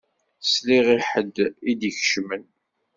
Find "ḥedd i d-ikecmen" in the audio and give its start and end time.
1.09-2.43